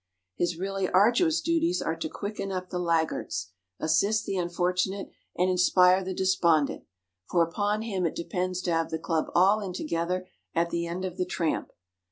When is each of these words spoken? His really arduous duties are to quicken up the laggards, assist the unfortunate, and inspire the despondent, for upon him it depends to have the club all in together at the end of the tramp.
His 0.35 0.57
really 0.57 0.89
arduous 0.89 1.41
duties 1.41 1.79
are 1.79 1.95
to 1.95 2.09
quicken 2.09 2.51
up 2.51 2.71
the 2.71 2.79
laggards, 2.79 3.51
assist 3.79 4.25
the 4.25 4.35
unfortunate, 4.35 5.11
and 5.37 5.47
inspire 5.47 6.03
the 6.03 6.15
despondent, 6.15 6.85
for 7.29 7.43
upon 7.47 7.83
him 7.83 8.07
it 8.07 8.15
depends 8.15 8.63
to 8.63 8.71
have 8.73 8.89
the 8.89 8.97
club 8.97 9.27
all 9.35 9.59
in 9.59 9.73
together 9.73 10.27
at 10.55 10.71
the 10.71 10.87
end 10.87 11.05
of 11.05 11.17
the 11.17 11.25
tramp. 11.25 11.71